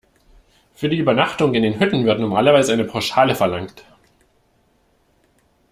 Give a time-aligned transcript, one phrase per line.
[0.73, 3.85] Für die Übernachtung in den Hütten wird normalerweise eine Pauschale verlangt.